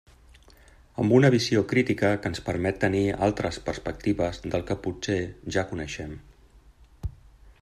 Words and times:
Amb 1.03 1.13
una 1.17 1.29
visió 1.35 1.61
crítica 1.73 2.09
que 2.23 2.31
ens 2.33 2.41
permet 2.47 2.81
tenir 2.85 3.03
altres 3.27 3.61
perspectives 3.69 4.43
del 4.55 4.67
que 4.71 4.81
potser 4.87 5.23
ja 5.57 5.69
coneixem. 5.75 6.21